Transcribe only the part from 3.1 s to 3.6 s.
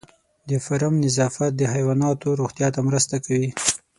کوي.